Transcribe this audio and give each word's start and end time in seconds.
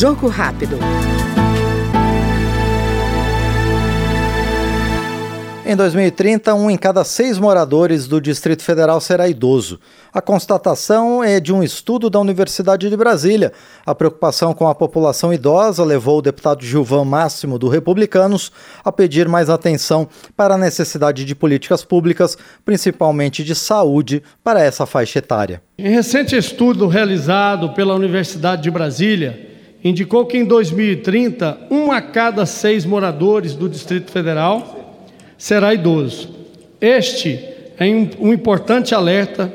Jogo 0.00 0.28
rápido. 0.28 0.78
Em 5.66 5.76
2030, 5.76 6.54
um 6.54 6.70
em 6.70 6.78
cada 6.78 7.04
seis 7.04 7.38
moradores 7.38 8.08
do 8.08 8.18
Distrito 8.18 8.62
Federal 8.62 8.98
será 8.98 9.28
idoso. 9.28 9.78
A 10.10 10.22
constatação 10.22 11.22
é 11.22 11.38
de 11.38 11.52
um 11.52 11.62
estudo 11.62 12.08
da 12.08 12.18
Universidade 12.18 12.88
de 12.88 12.96
Brasília. 12.96 13.52
A 13.84 13.94
preocupação 13.94 14.54
com 14.54 14.66
a 14.66 14.74
população 14.74 15.34
idosa 15.34 15.84
levou 15.84 16.20
o 16.20 16.22
deputado 16.22 16.64
Gilvan 16.64 17.04
Máximo, 17.04 17.58
do 17.58 17.68
Republicanos, 17.68 18.50
a 18.82 18.90
pedir 18.90 19.28
mais 19.28 19.50
atenção 19.50 20.08
para 20.34 20.54
a 20.54 20.58
necessidade 20.58 21.26
de 21.26 21.34
políticas 21.34 21.84
públicas, 21.84 22.38
principalmente 22.64 23.44
de 23.44 23.54
saúde, 23.54 24.22
para 24.42 24.62
essa 24.62 24.86
faixa 24.86 25.18
etária. 25.18 25.62
Em 25.76 25.90
recente 25.90 26.34
estudo 26.34 26.86
realizado 26.86 27.74
pela 27.74 27.94
Universidade 27.94 28.62
de 28.62 28.70
Brasília, 28.70 29.49
indicou 29.82 30.26
que 30.26 30.36
em 30.36 30.44
2030, 30.44 31.58
um 31.70 31.90
a 31.90 32.00
cada 32.00 32.44
seis 32.44 32.84
moradores 32.84 33.54
do 33.54 33.68
Distrito 33.68 34.10
Federal 34.10 34.98
será 35.38 35.72
idoso. 35.72 36.28
Este 36.80 37.40
é 37.78 37.86
um 38.18 38.32
importante 38.32 38.94
alerta 38.94 39.52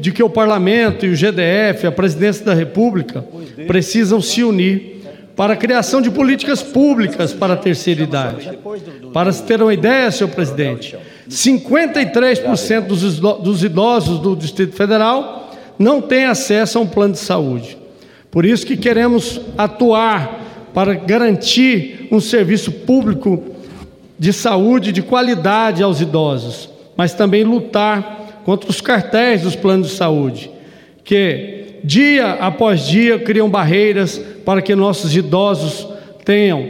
de, 0.00 0.12
que 0.12 0.22
o 0.22 0.30
Parlamento 0.30 1.06
e 1.06 1.10
o 1.10 1.16
GDF, 1.16 1.86
a 1.86 1.92
Presidência 1.92 2.44
da 2.44 2.54
República, 2.54 3.24
precisam 3.66 4.20
se 4.20 4.42
unir 4.42 5.02
para 5.36 5.54
a 5.54 5.56
criação 5.56 6.00
de 6.00 6.10
políticas 6.10 6.62
públicas 6.62 7.32
para 7.32 7.54
a 7.54 7.56
terceira 7.56 8.02
idade. 8.02 8.58
Para 9.12 9.32
se 9.32 9.42
ter 9.42 9.60
uma 9.60 9.74
ideia, 9.74 10.10
senhor 10.10 10.30
presidente, 10.30 10.96
53% 11.28 12.86
dos 13.42 13.64
idosos 13.64 14.20
do 14.20 14.36
Distrito 14.36 14.76
Federal 14.76 15.50
não 15.78 16.00
têm 16.00 16.24
acesso 16.24 16.78
a 16.78 16.80
um 16.80 16.86
plano 16.86 17.14
de 17.14 17.20
saúde. 17.20 17.83
Por 18.34 18.44
isso 18.44 18.66
que 18.66 18.76
queremos 18.76 19.40
atuar 19.56 20.40
para 20.74 20.94
garantir 20.94 22.08
um 22.10 22.18
serviço 22.18 22.72
público 22.72 23.40
de 24.18 24.32
saúde 24.32 24.90
de 24.90 25.02
qualidade 25.02 25.84
aos 25.84 26.00
idosos, 26.00 26.68
mas 26.96 27.14
também 27.14 27.44
lutar 27.44 28.42
contra 28.44 28.68
os 28.68 28.80
cartéis 28.80 29.42
dos 29.42 29.54
planos 29.54 29.90
de 29.90 29.94
saúde, 29.94 30.50
que 31.04 31.78
dia 31.84 32.32
após 32.32 32.88
dia 32.88 33.20
criam 33.20 33.48
barreiras 33.48 34.20
para 34.44 34.60
que 34.60 34.74
nossos 34.74 35.14
idosos 35.14 35.86
tenham 36.24 36.68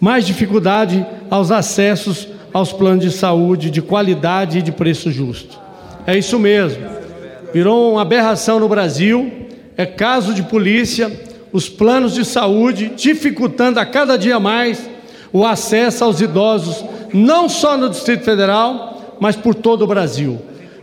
mais 0.00 0.26
dificuldade 0.26 1.06
aos 1.30 1.52
acessos 1.52 2.26
aos 2.52 2.72
planos 2.72 3.04
de 3.04 3.12
saúde 3.12 3.70
de 3.70 3.80
qualidade 3.80 4.58
e 4.58 4.62
de 4.62 4.72
preço 4.72 5.12
justo. 5.12 5.56
É 6.04 6.18
isso 6.18 6.36
mesmo. 6.36 6.82
Virou 7.54 7.92
uma 7.92 8.02
aberração 8.02 8.58
no 8.58 8.68
Brasil, 8.68 9.40
é 9.80 9.86
caso 9.86 10.34
de 10.34 10.42
polícia, 10.42 11.10
os 11.50 11.66
planos 11.66 12.14
de 12.14 12.22
saúde 12.22 12.92
dificultando 12.94 13.80
a 13.80 13.86
cada 13.86 14.18
dia 14.18 14.38
mais 14.38 14.86
o 15.32 15.42
acesso 15.42 16.04
aos 16.04 16.20
idosos, 16.20 16.84
não 17.14 17.48
só 17.48 17.78
no 17.78 17.88
Distrito 17.88 18.22
Federal, 18.22 19.16
mas 19.18 19.36
por 19.36 19.54
todo 19.54 19.82
o 19.82 19.86
Brasil. 19.86 20.38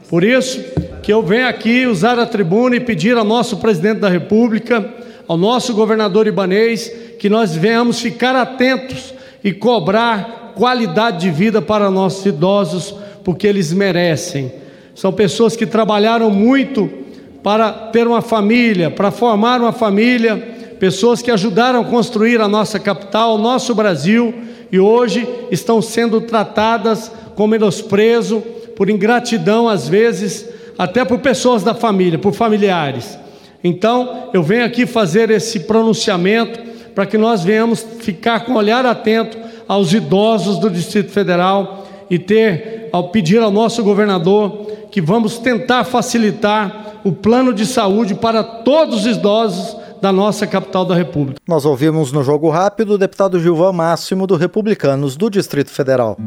Por 0.10 0.24
isso 0.24 0.64
que 1.04 1.14
eu 1.14 1.22
venho 1.22 1.48
aqui 1.48 1.86
usar 1.86 2.18
a 2.18 2.26
tribuna 2.26 2.76
e 2.76 2.80
pedir 2.80 3.16
ao 3.16 3.24
nosso 3.24 3.58
presidente 3.58 4.00
da 4.00 4.10
República, 4.10 4.92
ao 5.28 5.38
nosso 5.38 5.76
governador 5.76 6.26
Ibanês, 6.26 6.92
que 7.20 7.30
nós 7.30 7.56
venhamos 7.56 8.02
ficar 8.02 8.36
atentos 8.36 9.14
e 9.44 9.54
cobrar 9.54 10.54
qualidade 10.56 11.20
de 11.20 11.30
vida 11.30 11.62
para 11.62 11.92
nossos 11.92 12.26
idosos, 12.26 12.96
porque 13.24 13.46
eles 13.46 13.72
merecem. 13.72 14.52
São 14.96 15.14
pessoas 15.14 15.56
que 15.56 15.68
trabalharam 15.68 16.32
muito 16.32 17.06
para 17.44 17.72
ter 17.72 18.08
uma 18.08 18.22
família, 18.22 18.90
para 18.90 19.12
formar 19.12 19.62
uma 19.62 19.72
família 19.72 20.56
pessoas 20.80 21.22
que 21.22 21.32
ajudaram 21.32 21.82
a 21.82 21.86
construir 21.86 22.40
a 22.40 22.48
nossa 22.48 22.80
capital, 22.80 23.36
o 23.36 23.38
nosso 23.38 23.74
Brasil, 23.74 24.34
e 24.72 24.80
hoje 24.80 25.28
estão 25.52 25.82
sendo 25.82 26.22
tratadas 26.22 27.12
com 27.36 27.48
menosprezo, 27.48 28.42
por 28.76 28.90
ingratidão 28.90 29.68
às 29.68 29.88
vezes, 29.88 30.48
até 30.78 31.04
por 31.04 31.20
pessoas 31.20 31.64
da 31.64 31.74
família, 31.74 32.20
por 32.20 32.34
familiares. 32.34 33.18
Então, 33.64 34.30
eu 34.34 34.44
venho 34.44 34.66
aqui 34.66 34.86
fazer 34.86 35.32
esse 35.32 35.62
pronunciamento 35.62 36.60
para 36.94 37.06
que 37.06 37.18
nós 37.18 37.44
venhamos 37.44 37.86
ficar 38.00 38.42
com 38.42 38.54
olhar 38.54 38.86
atento 38.86 39.38
aos 39.68 39.94
idosos 39.94 40.60
do 40.60 40.70
Distrito 40.70 41.12
Federal 41.12 41.88
e 42.10 42.20
ter, 42.20 42.77
ao 42.98 43.10
pedir 43.10 43.42
ao 43.42 43.52
nosso 43.52 43.84
governador 43.84 44.66
que 44.92 45.00
vamos 45.02 45.38
tentar 45.38 45.84
facilitar 45.84 47.00
o 47.04 47.12
plano 47.12 47.54
de 47.54 47.66
saúde 47.66 48.16
para 48.16 48.44
todos 48.44 49.02
os 49.02 49.06
idosos 49.06 49.78
da 50.02 50.12
nossa 50.12 50.46
capital 50.46 50.86
da 50.86 50.96
República. 50.96 51.40
Nós 51.48 51.66
ouvimos 51.66 52.12
no 52.12 52.24
Jogo 52.24 52.50
Rápido 52.50 52.94
o 52.94 52.98
deputado 52.98 53.40
Gilvan 53.40 53.72
Máximo 53.72 54.28
do 54.28 54.36
Republicanos 54.36 55.16
do 55.16 55.30
Distrito 55.30 55.72
Federal. 55.72 56.18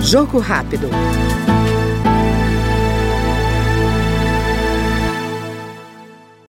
Jogo 0.00 0.38
Rápido. 0.38 0.88